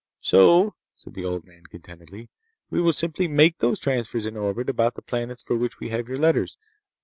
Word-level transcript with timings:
"So," 0.21 0.73
said 0.95 1.13
the 1.13 1.25
old 1.25 1.45
man 1.45 1.67
contentedly, 1.69 2.31
"we 2.71 2.81
will 2.81 2.91
simply 2.91 3.27
make 3.27 3.59
those 3.59 3.79
transfers 3.79 4.25
in 4.25 4.35
orbit 4.35 4.67
about 4.67 4.95
the 4.95 5.03
planets 5.03 5.43
for 5.43 5.55
which 5.55 5.79
we 5.79 5.89
have 5.89 6.07
your 6.09 6.17
letters. 6.17 6.57